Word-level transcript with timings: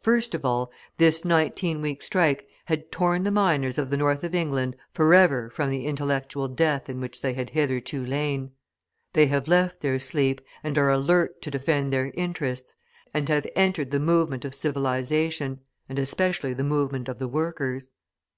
First 0.00 0.34
of 0.34 0.46
all, 0.46 0.72
this 0.96 1.26
nineteen 1.26 1.82
weeks' 1.82 2.06
strike 2.06 2.48
had 2.64 2.90
torn 2.90 3.22
the 3.22 3.30
miners 3.30 3.76
of 3.76 3.90
the 3.90 3.98
North 3.98 4.24
of 4.24 4.34
England 4.34 4.76
forever 4.94 5.50
from 5.50 5.68
the 5.68 5.84
intellectual 5.84 6.48
death 6.48 6.88
in 6.88 7.02
which 7.02 7.20
they 7.20 7.34
had 7.34 7.50
hitherto 7.50 8.02
lain; 8.02 8.52
they 9.12 9.26
have 9.26 9.46
left 9.46 9.82
their 9.82 9.98
sleep, 9.98 10.40
are 10.64 10.88
alert 10.90 11.42
to 11.42 11.50
defend 11.50 11.92
their 11.92 12.10
interests, 12.14 12.74
and 13.12 13.28
have 13.28 13.46
entered 13.54 13.90
the 13.90 14.00
movement 14.00 14.46
of 14.46 14.54
civilisation, 14.54 15.60
and 15.86 15.98
especially 15.98 16.54
the 16.54 16.64
movement 16.64 17.06
of 17.06 17.18
the 17.18 17.28
workers. 17.28 17.92